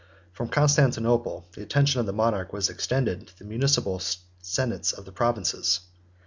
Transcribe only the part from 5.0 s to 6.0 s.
the provinces.